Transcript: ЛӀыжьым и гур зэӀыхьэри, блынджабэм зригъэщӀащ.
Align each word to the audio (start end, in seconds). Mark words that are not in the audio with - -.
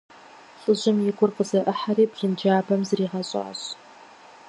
ЛӀыжьым 0.61 0.97
и 1.09 1.11
гур 1.17 1.31
зэӀыхьэри, 1.49 2.05
блынджабэм 2.11 2.81
зригъэщӀащ. 2.89 3.61